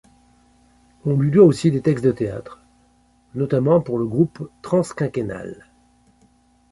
[1.05, 2.59] On lui doit aussi des textes de théâtre,
[3.35, 5.67] notamment pour le groupe Transquinquennal.